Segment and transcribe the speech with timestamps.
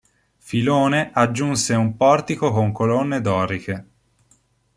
[0.39, 3.85] Filone aggiunse un portico con colonne doriche.